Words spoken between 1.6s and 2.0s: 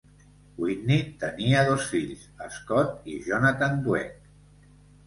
dos